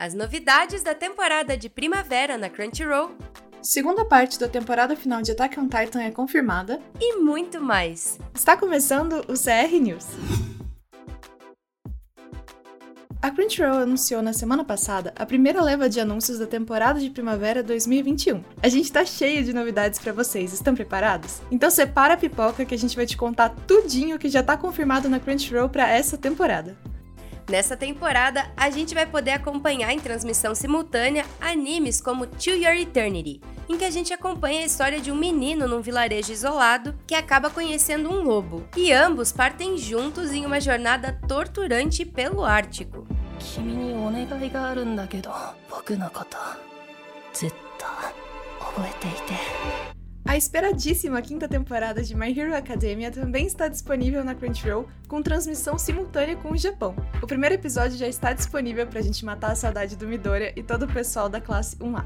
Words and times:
as 0.00 0.14
novidades 0.14 0.82
da 0.82 0.94
temporada 0.94 1.58
de 1.58 1.68
primavera 1.68 2.38
na 2.38 2.48
Crunchyroll, 2.48 3.14
segunda 3.60 4.02
parte 4.02 4.40
da 4.40 4.48
temporada 4.48 4.96
final 4.96 5.20
de 5.20 5.32
Attack 5.32 5.60
on 5.60 5.68
Titan 5.68 6.00
é 6.00 6.10
confirmada 6.10 6.80
e 6.98 7.16
muito 7.20 7.60
mais. 7.60 8.18
Está 8.34 8.56
começando 8.56 9.20
o 9.28 9.34
CR 9.34 9.78
News. 9.78 10.06
A 13.20 13.30
Crunchyroll 13.30 13.80
anunciou 13.80 14.22
na 14.22 14.32
semana 14.32 14.64
passada 14.64 15.12
a 15.18 15.26
primeira 15.26 15.62
leva 15.62 15.86
de 15.86 16.00
anúncios 16.00 16.38
da 16.38 16.46
temporada 16.46 16.98
de 16.98 17.10
primavera 17.10 17.62
2021. 17.62 18.42
A 18.62 18.70
gente 18.70 18.90
tá 18.90 19.04
cheio 19.04 19.44
de 19.44 19.52
novidades 19.52 19.98
para 19.98 20.14
vocês, 20.14 20.54
estão 20.54 20.74
preparados? 20.74 21.42
Então 21.50 21.70
separa 21.70 22.14
a 22.14 22.16
pipoca 22.16 22.64
que 22.64 22.74
a 22.74 22.78
gente 22.78 22.96
vai 22.96 23.04
te 23.04 23.18
contar 23.18 23.50
tudinho 23.66 24.18
que 24.18 24.30
já 24.30 24.42
tá 24.42 24.56
confirmado 24.56 25.10
na 25.10 25.20
Crunchyroll 25.20 25.68
para 25.68 25.90
essa 25.90 26.16
temporada. 26.16 26.74
Nessa 27.50 27.76
temporada, 27.76 28.48
a 28.56 28.70
gente 28.70 28.94
vai 28.94 29.04
poder 29.04 29.32
acompanhar 29.32 29.92
em 29.92 29.98
transmissão 29.98 30.54
simultânea 30.54 31.26
animes 31.40 32.00
como 32.00 32.24
To 32.24 32.50
Your 32.50 32.76
Eternity, 32.76 33.40
em 33.68 33.76
que 33.76 33.84
a 33.84 33.90
gente 33.90 34.12
acompanha 34.12 34.60
a 34.60 34.64
história 34.64 35.00
de 35.00 35.10
um 35.10 35.16
menino 35.16 35.66
num 35.66 35.80
vilarejo 35.80 36.30
isolado 36.30 36.94
que 37.08 37.14
acaba 37.14 37.50
conhecendo 37.50 38.08
um 38.08 38.22
lobo, 38.22 38.64
e 38.76 38.92
ambos 38.92 39.32
partem 39.32 39.76
juntos 39.76 40.30
em 40.30 40.46
uma 40.46 40.60
jornada 40.60 41.18
torturante 41.26 42.04
pelo 42.04 42.44
Ártico. 42.44 43.04
A 50.30 50.36
esperadíssima 50.36 51.20
quinta 51.20 51.48
temporada 51.48 52.04
de 52.04 52.14
My 52.14 52.30
Hero 52.30 52.54
Academia 52.54 53.10
também 53.10 53.46
está 53.46 53.66
disponível 53.66 54.22
na 54.22 54.32
Crunchyroll, 54.32 54.88
com 55.08 55.20
transmissão 55.20 55.76
simultânea 55.76 56.36
com 56.36 56.52
o 56.52 56.56
Japão. 56.56 56.94
O 57.20 57.26
primeiro 57.26 57.56
episódio 57.56 57.98
já 57.98 58.06
está 58.06 58.32
disponível 58.32 58.86
pra 58.86 59.02
gente 59.02 59.24
matar 59.24 59.50
a 59.50 59.56
saudade 59.56 59.96
do 59.96 60.06
Midoriya 60.06 60.52
e 60.54 60.62
todo 60.62 60.84
o 60.84 60.92
pessoal 60.92 61.28
da 61.28 61.40
classe 61.40 61.74
1A. 61.78 62.04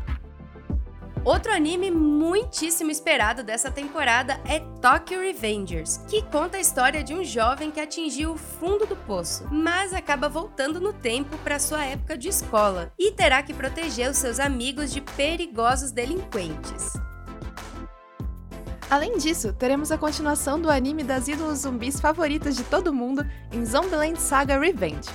Outro 1.22 1.52
anime 1.52 1.90
muitíssimo 1.90 2.90
esperado 2.90 3.44
dessa 3.44 3.70
temporada 3.70 4.40
é 4.46 4.58
Tokyo 4.80 5.20
Revengers, 5.20 5.98
que 6.08 6.22
conta 6.22 6.56
a 6.56 6.60
história 6.60 7.04
de 7.04 7.12
um 7.12 7.22
jovem 7.22 7.70
que 7.70 7.80
atingiu 7.80 8.32
o 8.32 8.38
fundo 8.38 8.86
do 8.86 8.96
poço, 8.96 9.46
mas 9.52 9.92
acaba 9.92 10.30
voltando 10.30 10.80
no 10.80 10.94
tempo 10.94 11.36
para 11.44 11.58
sua 11.58 11.84
época 11.84 12.16
de 12.16 12.28
escola 12.28 12.90
e 12.98 13.12
terá 13.12 13.42
que 13.42 13.52
proteger 13.52 14.10
os 14.10 14.16
seus 14.16 14.40
amigos 14.40 14.90
de 14.90 15.02
perigosos 15.02 15.92
delinquentes. 15.92 17.03
Além 18.90 19.16
disso, 19.16 19.52
teremos 19.52 19.90
a 19.90 19.98
continuação 19.98 20.60
do 20.60 20.70
anime 20.70 21.02
das 21.02 21.26
ídolos 21.26 21.60
zumbis 21.60 22.00
favoritas 22.00 22.54
de 22.54 22.64
todo 22.64 22.92
mundo 22.92 23.26
em 23.50 23.64
Zombieland 23.64 24.20
Saga 24.20 24.58
Revenge. 24.58 25.08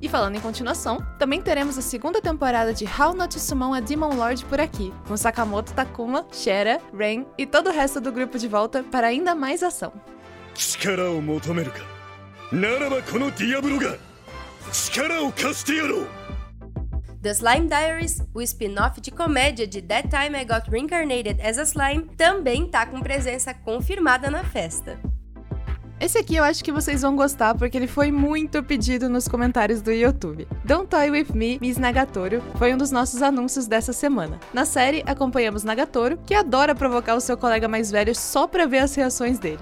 E 0.00 0.08
falando 0.08 0.36
em 0.36 0.40
continuação, 0.40 1.04
também 1.18 1.42
teremos 1.42 1.76
a 1.76 1.82
segunda 1.82 2.22
temporada 2.22 2.72
de 2.72 2.84
How 2.84 3.14
Not 3.14 3.34
to 3.34 3.40
Summon 3.40 3.74
a 3.74 3.80
Demon 3.80 4.14
Lord 4.14 4.44
por 4.44 4.60
aqui, 4.60 4.92
com 5.06 5.16
Sakamoto 5.16 5.74
Takuma, 5.74 6.26
Shera, 6.30 6.80
Rain 6.96 7.26
e 7.36 7.44
todo 7.44 7.68
o 7.68 7.72
resto 7.72 8.00
do 8.00 8.12
grupo 8.12 8.38
de 8.38 8.46
volta 8.46 8.82
para 8.84 9.08
ainda 9.08 9.34
mais 9.34 9.62
ação. 9.62 9.92
The 17.20 17.30
Slime 17.30 17.66
Diaries, 17.66 18.22
o 18.32 18.40
spin-off 18.40 19.00
de 19.00 19.10
comédia 19.10 19.66
de 19.66 19.82
That 19.82 20.08
Time 20.08 20.40
I 20.40 20.44
Got 20.44 20.70
Reincarnated 20.70 21.40
as 21.42 21.58
a 21.58 21.64
Slime, 21.64 22.04
também 22.16 22.68
tá 22.68 22.86
com 22.86 23.00
presença 23.00 23.52
confirmada 23.52 24.30
na 24.30 24.44
festa. 24.44 25.00
Esse 26.00 26.16
aqui 26.16 26.36
eu 26.36 26.44
acho 26.44 26.62
que 26.62 26.70
vocês 26.70 27.02
vão 27.02 27.16
gostar 27.16 27.56
porque 27.56 27.76
ele 27.76 27.88
foi 27.88 28.12
muito 28.12 28.62
pedido 28.62 29.08
nos 29.08 29.26
comentários 29.26 29.82
do 29.82 29.90
YouTube. 29.90 30.46
Don't 30.64 30.86
Toy 30.86 31.10
With 31.10 31.32
Me, 31.34 31.58
Miss 31.60 31.76
Nagatoro, 31.76 32.40
foi 32.56 32.72
um 32.72 32.78
dos 32.78 32.92
nossos 32.92 33.20
anúncios 33.20 33.66
dessa 33.66 33.92
semana. 33.92 34.38
Na 34.54 34.64
série, 34.64 35.02
acompanhamos 35.04 35.64
Nagatoro, 35.64 36.18
que 36.24 36.34
adora 36.34 36.72
provocar 36.72 37.16
o 37.16 37.20
seu 37.20 37.36
colega 37.36 37.66
mais 37.66 37.90
velho 37.90 38.14
só 38.14 38.46
pra 38.46 38.64
ver 38.64 38.78
as 38.78 38.94
reações 38.94 39.40
dele. 39.40 39.58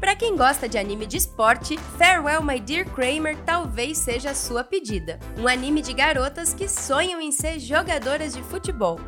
Para 0.00 0.16
quem 0.16 0.36
gosta 0.36 0.68
de 0.68 0.78
anime 0.78 1.06
de 1.06 1.16
esporte, 1.16 1.76
Farewell 1.98 2.42
My 2.42 2.60
Dear 2.60 2.84
Kramer 2.86 3.36
talvez 3.44 3.98
seja 3.98 4.30
a 4.30 4.34
sua 4.34 4.62
pedida. 4.62 5.18
Um 5.38 5.48
anime 5.48 5.82
de 5.82 5.92
garotas 5.92 6.54
que 6.54 6.68
sonham 6.68 7.20
em 7.20 7.32
ser 7.32 7.58
jogadoras 7.58 8.34
de 8.34 8.42
futebol. 8.42 8.98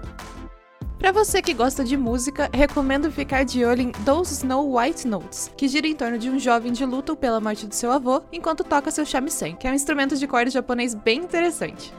Para 0.98 1.12
você 1.12 1.40
que 1.40 1.54
gosta 1.54 1.82
de 1.82 1.96
música, 1.96 2.50
recomendo 2.52 3.10
ficar 3.10 3.42
de 3.42 3.64
olho 3.64 3.80
em 3.80 3.92
Those 4.04 4.34
Snow 4.34 4.76
White 4.76 5.06
Notes, 5.08 5.50
que 5.56 5.66
gira 5.66 5.86
em 5.86 5.94
torno 5.94 6.18
de 6.18 6.28
um 6.28 6.38
jovem 6.38 6.72
de 6.72 6.84
luto 6.84 7.16
pela 7.16 7.40
morte 7.40 7.66
do 7.66 7.74
seu 7.74 7.90
avô 7.90 8.22
enquanto 8.30 8.62
toca 8.62 8.90
seu 8.90 9.06
shamisen, 9.06 9.56
que 9.56 9.66
é 9.66 9.70
um 9.70 9.74
instrumento 9.74 10.14
de 10.16 10.26
corda 10.26 10.50
japonês 10.50 10.94
bem 10.94 11.20
interessante. 11.20 11.94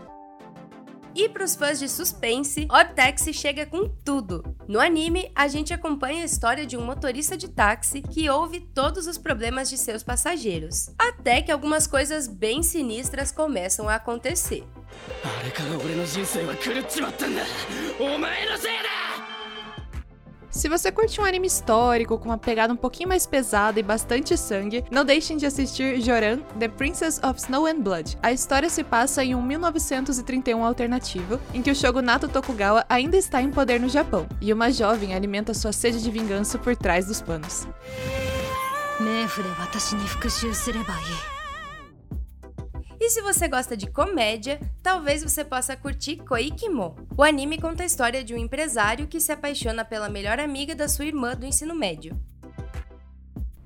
E 1.14 1.28
para 1.28 1.44
os 1.44 1.56
fãs 1.56 1.78
de 1.78 1.90
suspense, 1.90 2.68
Odd 2.72 2.94
Taxi 2.94 3.34
chega 3.34 3.66
com 3.66 3.88
tudo. 3.88 4.44
No 4.68 4.80
anime, 4.80 5.30
a 5.36 5.48
gente 5.48 5.74
acompanha 5.74 6.22
a 6.22 6.26
história 6.26 6.66
de 6.66 6.78
um 6.78 6.86
motorista 6.86 7.36
de 7.36 7.50
táxi 7.50 8.02
que 8.02 8.30
ouve 8.30 8.62
todos 8.62 9.08
os 9.08 9.18
problemas 9.18 9.70
de 9.70 9.78
seus 9.78 10.04
passageiros, 10.04 10.90
até 10.98 11.42
que 11.42 11.52
algumas 11.52 11.86
coisas 11.86 12.28
bem 12.28 12.64
sinistras 12.64 13.32
começam 13.32 13.90
a 13.90 13.96
acontecer. 13.96 14.64
Se 20.52 20.68
você 20.68 20.92
curte 20.92 21.20
um 21.22 21.24
anime 21.24 21.48
histórico 21.48 22.18
com 22.18 22.26
uma 22.26 22.38
pegada 22.38 22.74
um 22.74 22.76
pouquinho 22.76 23.08
mais 23.08 23.26
pesada 23.26 23.80
e 23.80 23.84
bastante 23.84 24.38
sangue, 24.38 24.84
não 24.92 25.06
deixem 25.06 25.38
de 25.38 25.46
assistir 25.46 26.02
Joran, 26.02 26.40
The 26.60 26.68
Princess 26.68 27.22
of 27.24 27.40
Snow 27.40 27.66
and 27.66 27.80
Blood. 27.80 28.18
A 28.22 28.34
história 28.34 28.70
se 28.70 28.84
passa 28.84 29.24
em 29.24 29.34
um 29.34 29.42
1931 29.42 30.66
alternativo, 30.66 31.40
em 31.54 31.62
que 31.62 31.72
o 31.72 31.76
shogunato 31.76 32.28
Tokugawa 32.28 32.86
ainda 32.90 33.16
está 33.16 33.42
em 33.42 33.50
poder 33.50 33.80
no 33.80 33.88
Japão, 33.88 34.28
e 34.42 34.52
uma 34.52 34.70
jovem 34.72 35.16
alimenta 35.16 35.54
sua 35.54 35.72
sede 35.72 36.04
de 36.04 36.12
vingança 36.12 36.58
por 36.58 36.76
trás 36.76 37.06
dos 37.06 37.22
panos. 37.22 37.66
E 43.04 43.10
se 43.10 43.20
você 43.20 43.48
gosta 43.48 43.76
de 43.76 43.88
comédia, 43.88 44.60
talvez 44.84 45.24
você 45.24 45.44
possa 45.44 45.76
curtir 45.76 46.18
Koikimo. 46.18 46.96
O 47.18 47.24
anime 47.24 47.60
conta 47.60 47.82
a 47.82 47.86
história 47.88 48.24
de 48.24 48.36
um 48.36 48.38
empresário 48.38 49.08
que 49.08 49.20
se 49.20 49.32
apaixona 49.32 49.84
pela 49.84 50.08
melhor 50.08 50.40
amiga 50.40 50.76
da 50.76 50.88
sua 50.88 51.06
irmã 51.06 51.36
do 51.36 51.44
ensino 51.44 51.74
médio. 51.74 52.16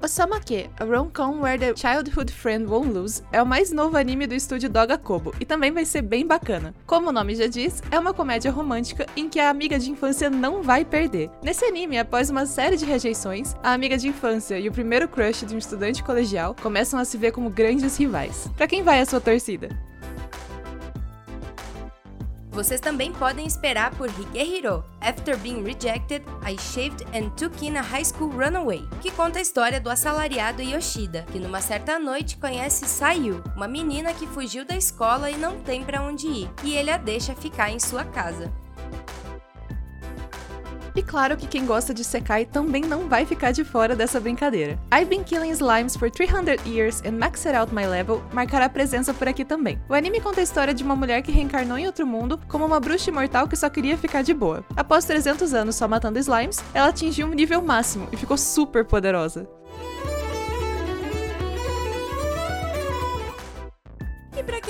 Osamake, 0.06 0.70
a 0.80 0.86
rom-com 0.86 1.42
where 1.42 1.58
the 1.58 1.74
childhood 1.74 2.32
friend 2.32 2.70
won't 2.70 2.94
lose, 2.94 3.24
é 3.32 3.42
o 3.42 3.46
mais 3.46 3.72
novo 3.72 3.98
anime 3.98 4.28
do 4.28 4.36
estúdio 4.36 4.70
Doga 4.70 5.00
Kobo 5.00 5.34
e 5.40 5.46
também 5.46 5.72
vai 5.72 5.84
ser 5.84 6.04
bem 6.04 6.28
bacana. 6.28 6.76
Como 6.86 7.10
o 7.10 7.12
nome 7.12 7.34
já 7.34 7.48
diz, 7.48 7.82
é 7.90 7.98
uma 7.98 8.14
comédia 8.14 8.52
romântica 8.52 9.08
em 9.16 9.28
que 9.28 9.40
a 9.40 9.50
amiga 9.50 9.80
de 9.80 9.90
infância 9.90 10.30
não 10.30 10.62
vai 10.62 10.86
perder. 10.86 11.32
Nesse 11.42 11.66
anime, 11.66 11.98
após 11.98 12.30
uma 12.30 12.46
série 12.46 12.78
de 12.78 12.86
rejeições, 12.86 13.56
a 13.64 13.74
amiga 13.74 13.98
de 13.98 14.08
infância 14.08 14.60
e 14.60 14.70
o 14.70 14.72
primeiro 14.72 15.08
crush 15.08 15.44
de 15.44 15.56
um 15.56 15.58
estudante 15.58 16.04
colegial 16.04 16.56
começam 16.62 17.00
a 17.00 17.06
se 17.06 17.18
ver 17.18 17.32
como 17.32 17.50
grandes 17.50 17.98
rivais. 17.98 18.48
Para 18.56 18.68
quem 18.68 18.84
vai 18.84 19.02
a 19.02 19.06
sua 19.08 19.20
torcida? 19.20 19.70
Vocês 22.56 22.80
também 22.80 23.12
podem 23.12 23.46
esperar 23.46 23.94
por 23.96 24.08
Higehiro, 24.08 24.82
After 25.02 25.38
Being 25.38 25.62
Rejected, 25.64 26.24
I 26.42 26.58
Shaved 26.58 27.06
and 27.14 27.32
Took 27.32 27.66
in 27.66 27.76
a 27.76 27.82
High 27.82 28.06
School 28.06 28.32
Runaway, 28.32 28.88
que 29.02 29.12
conta 29.12 29.40
a 29.40 29.42
história 29.42 29.78
do 29.78 29.90
assalariado 29.90 30.62
Yoshida, 30.62 31.26
que 31.34 31.38
numa 31.38 31.60
certa 31.60 32.00
noite 32.00 32.38
conhece 32.38 32.88
Sayu, 32.88 33.44
uma 33.58 33.68
menina 33.68 34.14
que 34.14 34.26
fugiu 34.26 34.64
da 34.64 34.78
escola 34.78 35.30
e 35.30 35.36
não 35.36 35.60
tem 35.60 35.84
para 35.84 36.02
onde 36.02 36.28
ir, 36.28 36.50
e 36.64 36.74
ele 36.74 36.92
a 36.92 36.98
deixa 36.98 37.36
ficar 37.36 37.72
em 37.72 37.80
sua 37.80 38.06
casa. 38.06 38.50
Claro 41.08 41.38
que 41.38 41.48
quem 41.48 41.66
gosta 41.66 41.94
de 41.94 42.04
Sekai 42.04 42.46
também 42.46 42.84
não 42.84 43.08
vai 43.08 43.26
ficar 43.26 43.52
de 43.52 43.64
fora 43.64 43.96
dessa 43.96 44.20
brincadeira. 44.20 44.80
I've 44.94 45.06
Been 45.06 45.24
Killing 45.24 45.52
Slimes 45.52 45.96
for 45.96 46.10
300 46.10 46.66
Years 46.66 47.02
and 47.06 47.14
Maxed 47.14 47.56
Out 47.56 47.74
My 47.74 47.86
Level 47.86 48.22
marcará 48.34 48.68
presença 48.68 49.14
por 49.14 49.28
aqui 49.28 49.46
também. 49.46 49.80
O 49.88 49.94
anime 49.94 50.20
conta 50.20 50.42
a 50.42 50.44
história 50.44 50.74
de 50.74 50.84
uma 50.84 50.96
mulher 50.96 51.22
que 51.22 51.32
reencarnou 51.32 51.78
em 51.78 51.86
outro 51.86 52.06
mundo 52.06 52.40
como 52.48 52.66
uma 52.66 52.80
bruxa 52.80 53.10
imortal 53.10 53.48
que 53.48 53.56
só 53.56 53.70
queria 53.70 53.98
ficar 53.98 54.24
de 54.24 54.34
boa. 54.34 54.66
Após 54.76 55.06
300 55.06 55.54
anos 55.54 55.76
só 55.76 55.88
matando 55.88 56.20
slimes, 56.20 56.60
ela 56.74 56.90
atingiu 56.90 57.28
um 57.28 57.34
nível 57.34 57.62
máximo 57.62 58.08
e 58.12 58.18
ficou 58.18 58.38
super 58.38 58.84
poderosa. 58.86 59.48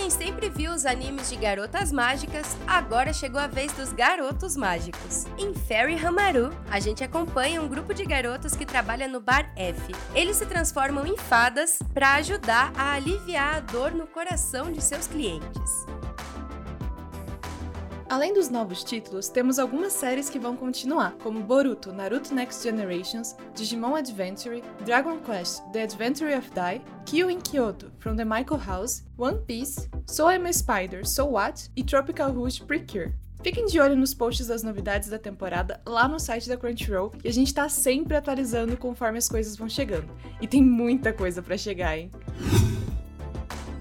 Quem 0.06 0.10
sempre 0.12 0.50
viu 0.50 0.72
os 0.72 0.86
animes 0.86 1.32
de 1.32 1.36
garotas 1.36 1.92
mágicas, 1.92 2.56
agora 2.68 3.12
chegou 3.12 3.42
a 3.42 3.48
vez 3.48 3.74
dos 3.74 3.92
garotos 3.92 4.56
mágicos. 4.56 5.26
Em 5.36 5.52
Fairy 5.52 5.96
Hamaru, 5.96 6.52
a 6.70 6.80
gente 6.80 7.04
acompanha 7.04 7.60
um 7.60 7.68
grupo 7.68 7.92
de 7.92 8.06
garotas 8.06 8.56
que 8.56 8.68
trabalha 8.68 9.08
no 9.08 9.20
Bar 9.20 9.52
F. 9.56 9.96
Eles 10.14 10.38
se 10.38 10.46
transformam 10.46 11.08
em 11.08 11.18
fadas 11.18 11.80
para 11.92 12.14
ajudar 12.18 12.72
a 12.78 12.94
aliviar 12.94 13.56
a 13.56 13.60
dor 13.62 13.94
no 13.94 14.06
coração 14.06 14.72
de 14.72 14.80
seus 14.80 15.08
clientes. 15.08 15.88
Além 18.08 18.32
dos 18.32 18.50
novos 18.50 18.84
títulos, 18.84 19.30
temos 19.30 19.58
algumas 19.58 19.92
séries 19.92 20.30
que 20.30 20.38
vão 20.38 20.56
continuar, 20.56 21.14
como 21.24 21.42
Boruto, 21.42 21.92
Naruto 21.92 22.36
Next 22.36 22.64
Generations, 22.64 23.36
Digimon 23.56 23.96
Adventure, 23.96 24.64
Dragon 24.86 25.18
Quest 25.18 25.64
The 25.74 25.82
Adventure 25.82 26.38
of 26.38 26.48
Dai, 26.52 26.84
Kyo 27.06 27.30
in 27.30 27.40
Kyoto 27.40 27.92
From 28.00 28.18
the 28.18 28.26
Michael 28.26 28.60
House, 28.60 29.04
One 29.16 29.38
Piece, 29.46 29.88
So 30.08 30.28
I'm 30.28 30.48
a 30.48 30.52
Spider, 30.52 31.06
So 31.06 31.26
What 31.26 31.70
e 31.76 31.84
Tropical 31.84 32.32
Rouge 32.32 32.62
Precure. 32.66 33.14
Fiquem 33.44 33.68
de 33.68 33.80
olho 33.80 33.96
nos 33.96 34.16
posts 34.16 34.48
das 34.48 34.64
novidades 34.64 35.10
da 35.10 35.20
temporada 35.20 35.80
lá 35.86 36.08
no 36.08 36.20
site 36.20 36.50
da 36.50 36.58
Crunchyroll 36.58 37.14
e 37.24 37.28
a 37.28 37.32
gente 37.32 37.54
tá 37.54 37.70
sempre 37.70 38.18
atualizando 38.18 38.76
conforme 38.76 39.20
as 39.20 39.30
coisas 39.30 39.56
vão 39.56 39.70
chegando. 39.70 40.10
E 40.42 40.48
tem 40.48 40.64
muita 40.64 41.14
coisa 41.14 41.44
para 41.44 41.56
chegar, 41.56 41.96
hein? 41.96 42.10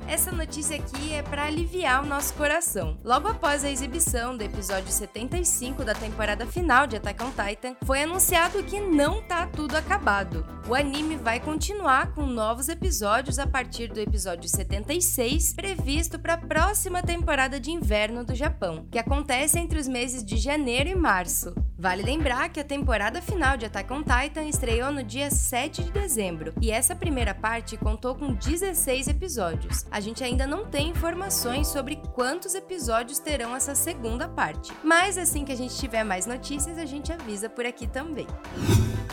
Essa 0.06 0.30
notícia 0.30 0.76
aqui 0.76 1.14
é 1.14 1.22
para 1.22 1.46
aliviar 1.46 2.04
o 2.04 2.06
nosso 2.06 2.34
coração. 2.34 2.98
Logo 3.02 3.26
após 3.26 3.64
a 3.64 3.70
exibição 3.70 4.36
do 4.36 4.42
episódio 4.42 4.92
75 4.92 5.82
da 5.82 5.94
temporada 5.94 6.46
final 6.46 6.86
de 6.86 6.96
Attack 6.96 7.22
on 7.22 7.30
Titan, 7.30 7.74
foi 7.84 8.02
anunciado 8.02 8.62
que 8.62 8.80
não 8.80 9.22
tá 9.22 9.46
tudo 9.46 9.76
acabado. 9.76 10.46
O 10.68 10.74
anime 10.74 11.16
vai 11.16 11.40
continuar 11.40 12.12
com 12.12 12.26
novos 12.26 12.68
episódios 12.68 13.38
a 13.38 13.46
partir 13.46 13.88
do 13.88 13.98
episódio 13.98 14.48
76, 14.48 15.54
previsto 15.54 16.18
para 16.18 16.34
a 16.34 16.38
próxima 16.38 17.02
temporada 17.02 17.58
de 17.58 17.70
inverno 17.70 18.24
do 18.24 18.34
Japão, 18.34 18.86
que 18.90 18.98
acontece 18.98 19.58
entre 19.58 19.78
os 19.78 19.88
meses 19.88 20.22
de 20.22 20.36
janeiro 20.36 20.90
e 20.90 20.94
março. 20.94 21.54
Vale 21.84 22.02
lembrar 22.02 22.48
que 22.48 22.58
a 22.58 22.64
temporada 22.64 23.20
final 23.20 23.58
de 23.58 23.66
Attack 23.66 23.92
on 23.92 24.02
Titan 24.02 24.44
estreou 24.44 24.90
no 24.90 25.02
dia 25.02 25.30
7 25.30 25.84
de 25.84 25.92
dezembro, 25.92 26.54
e 26.58 26.70
essa 26.70 26.96
primeira 26.96 27.34
parte 27.34 27.76
contou 27.76 28.14
com 28.14 28.32
16 28.32 29.08
episódios. 29.08 29.84
A 29.90 30.00
gente 30.00 30.24
ainda 30.24 30.46
não 30.46 30.64
tem 30.64 30.88
informações 30.88 31.68
sobre 31.68 31.96
quantos 32.14 32.54
episódios 32.54 33.18
terão 33.18 33.54
essa 33.54 33.74
segunda 33.74 34.26
parte, 34.26 34.72
mas 34.82 35.18
assim 35.18 35.44
que 35.44 35.52
a 35.52 35.56
gente 35.56 35.76
tiver 35.76 36.04
mais 36.04 36.24
notícias, 36.24 36.78
a 36.78 36.86
gente 36.86 37.12
avisa 37.12 37.50
por 37.50 37.66
aqui 37.66 37.86
também. 37.86 38.26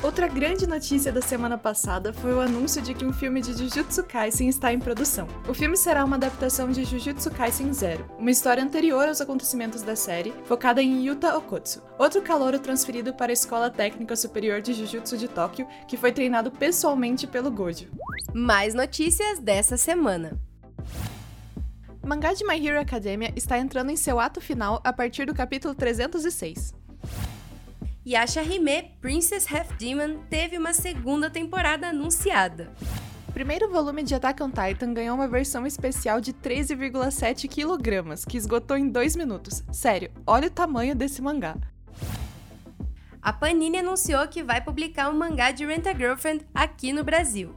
Outra 0.03 0.27
grande 0.27 0.65
notícia 0.65 1.11
da 1.11 1.21
semana 1.21 1.59
passada 1.59 2.11
foi 2.11 2.33
o 2.33 2.39
anúncio 2.39 2.81
de 2.81 2.93
que 2.93 3.05
um 3.05 3.13
filme 3.13 3.39
de 3.39 3.53
Jujutsu 3.53 4.03
Kaisen 4.03 4.49
está 4.49 4.73
em 4.73 4.79
produção. 4.79 5.27
O 5.47 5.53
filme 5.53 5.77
será 5.77 6.03
uma 6.03 6.15
adaptação 6.15 6.71
de 6.71 6.83
Jujutsu 6.83 7.29
Kaisen 7.29 7.71
Zero, 7.71 8.03
uma 8.17 8.31
história 8.31 8.63
anterior 8.63 9.07
aos 9.07 9.21
acontecimentos 9.21 9.83
da 9.83 9.95
série, 9.95 10.33
focada 10.45 10.81
em 10.81 11.05
Yuta 11.05 11.37
Okotsu, 11.37 11.83
outro 11.99 12.21
calouro 12.21 12.57
transferido 12.57 13.13
para 13.13 13.31
a 13.31 13.33
Escola 13.33 13.69
Técnica 13.69 14.15
Superior 14.15 14.59
de 14.59 14.73
Jujutsu 14.73 15.17
de 15.17 15.27
Tóquio, 15.27 15.67
que 15.87 15.97
foi 15.97 16.11
treinado 16.11 16.49
pessoalmente 16.49 17.27
pelo 17.27 17.51
Gojo. 17.51 17.87
Mais 18.33 18.73
notícias 18.73 19.37
dessa 19.39 19.77
semana. 19.77 20.39
O 22.03 22.07
mangá 22.07 22.33
de 22.33 22.43
My 22.43 22.65
Hero 22.65 22.79
Academia 22.79 23.31
está 23.35 23.59
entrando 23.59 23.91
em 23.91 23.95
seu 23.95 24.19
ato 24.19 24.41
final 24.41 24.81
a 24.83 24.91
partir 24.91 25.25
do 25.25 25.35
capítulo 25.35 25.75
306. 25.75 26.73
Yasha 28.03 28.41
Hime, 28.41 28.95
Princess 28.99 29.45
Half 29.45 29.77
Demon, 29.77 30.23
teve 30.27 30.57
uma 30.57 30.73
segunda 30.73 31.29
temporada 31.29 31.89
anunciada. 31.89 32.73
O 33.29 33.31
primeiro 33.31 33.69
volume 33.69 34.01
de 34.01 34.15
Attack 34.15 34.41
on 34.41 34.49
Titan 34.49 34.91
ganhou 34.91 35.15
uma 35.15 35.27
versão 35.27 35.67
especial 35.67 36.19
de 36.19 36.33
13,7 36.33 37.47
kg, 37.47 38.27
que 38.27 38.37
esgotou 38.37 38.75
em 38.75 38.89
2 38.89 39.15
minutos. 39.15 39.63
Sério, 39.71 40.09
olha 40.25 40.47
o 40.47 40.51
tamanho 40.51 40.95
desse 40.95 41.21
mangá. 41.21 41.55
A 43.21 43.31
Panini 43.31 43.77
anunciou 43.77 44.27
que 44.27 44.41
vai 44.41 44.59
publicar 44.61 45.07
um 45.11 45.15
mangá 45.15 45.51
de 45.51 45.63
Rent 45.63 45.85
a 45.85 45.93
Girlfriend 45.93 46.43
aqui 46.55 46.91
no 46.91 47.03
Brasil. 47.03 47.53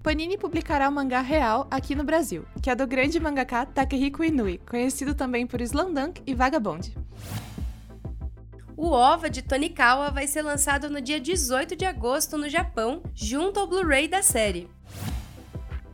Panini 0.00 0.38
publicará 0.38 0.88
o 0.88 0.92
mangá 0.92 1.20
real 1.20 1.66
aqui 1.72 1.96
no 1.96 2.04
Brasil, 2.04 2.44
que 2.62 2.70
é 2.70 2.76
do 2.76 2.86
grande 2.86 3.18
mangaka 3.18 3.66
Takehiko 3.66 4.22
Inui, 4.22 4.58
conhecido 4.58 5.12
também 5.12 5.44
por 5.44 5.60
Slamdunk 5.60 6.22
e 6.24 6.34
Vagabond. 6.34 6.94
O 8.76 8.88
OVA 8.90 9.28
de 9.28 9.42
Tonikawa 9.42 10.10
vai 10.10 10.26
ser 10.26 10.42
lançado 10.42 10.88
no 10.88 11.00
dia 11.00 11.20
18 11.20 11.76
de 11.76 11.84
agosto 11.84 12.38
no 12.38 12.48
Japão, 12.48 13.02
junto 13.14 13.60
ao 13.60 13.66
Blu-ray 13.66 14.08
da 14.08 14.22
série. 14.22 14.68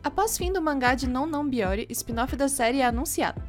Após 0.03 0.37
fim 0.37 0.51
do 0.51 0.61
mangá 0.61 0.95
de 0.95 1.07
Non 1.07 1.25
Non 1.25 1.47
Biori, 1.47 1.85
spin-off 1.89 2.35
da 2.35 2.47
série 2.47 2.79
é 2.79 2.85
anunciado. 2.85 3.41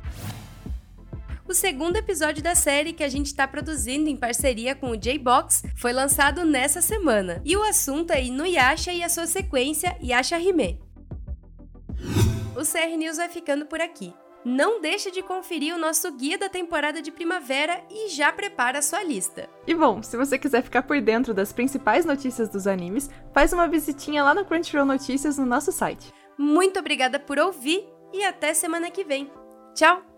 O 1.46 1.54
segundo 1.54 1.96
episódio 1.96 2.42
da 2.42 2.54
série 2.54 2.92
que 2.92 3.02
a 3.02 3.08
gente 3.08 3.26
está 3.26 3.46
produzindo 3.46 4.08
em 4.08 4.16
parceria 4.16 4.74
com 4.74 4.90
o 4.90 4.96
J-Box 4.96 5.64
foi 5.74 5.92
lançado 5.92 6.44
nessa 6.44 6.80
semana. 6.80 7.40
E 7.44 7.56
o 7.56 7.62
assunto 7.62 8.12
é 8.12 8.22
Inuyasha 8.22 8.92
e 8.92 9.02
a 9.02 9.08
sua 9.08 9.26
sequência 9.26 9.96
Yasha 10.00 10.38
Hime. 10.38 10.80
O 12.54 12.62
CR 12.62 12.96
News 12.96 13.16
vai 13.16 13.28
ficando 13.28 13.66
por 13.66 13.80
aqui. 13.80 14.12
Não 14.44 14.80
deixe 14.80 15.10
de 15.10 15.22
conferir 15.22 15.74
o 15.74 15.78
nosso 15.78 16.10
guia 16.12 16.38
da 16.38 16.48
temporada 16.48 17.02
de 17.02 17.10
primavera 17.10 17.82
e 17.90 18.08
já 18.08 18.32
prepara 18.32 18.78
a 18.78 18.82
sua 18.82 19.02
lista. 19.02 19.48
E 19.66 19.74
bom, 19.74 20.02
se 20.02 20.16
você 20.16 20.38
quiser 20.38 20.62
ficar 20.62 20.82
por 20.82 21.00
dentro 21.00 21.34
das 21.34 21.52
principais 21.52 22.04
notícias 22.04 22.48
dos 22.48 22.66
animes, 22.66 23.10
faz 23.34 23.52
uma 23.52 23.68
visitinha 23.68 24.24
lá 24.24 24.34
no 24.34 24.44
Crunchyroll 24.44 24.86
Notícias 24.86 25.36
no 25.36 25.44
nosso 25.44 25.70
site. 25.70 26.12
Muito 26.38 26.80
obrigada 26.80 27.20
por 27.20 27.38
ouvir 27.38 27.86
e 28.12 28.24
até 28.24 28.54
semana 28.54 28.90
que 28.90 29.04
vem. 29.04 29.30
Tchau! 29.74 30.09